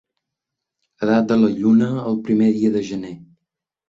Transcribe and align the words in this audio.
Edat 1.07 1.27
de 1.31 1.37
la 1.41 1.49
lluna 1.59 1.89
el 2.13 2.17
primer 2.31 2.47
dia 2.57 2.73
de 2.77 2.81
gener. 2.89 3.13